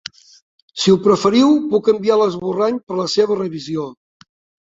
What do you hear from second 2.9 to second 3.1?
la